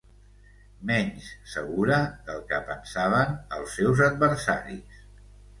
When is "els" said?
3.59-3.79